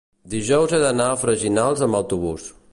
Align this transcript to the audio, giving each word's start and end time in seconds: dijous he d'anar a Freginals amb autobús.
dijous 0.33 0.73
he 0.77 0.79
d'anar 0.85 1.11
a 1.11 1.19
Freginals 1.25 1.87
amb 1.89 2.03
autobús. 2.03 2.53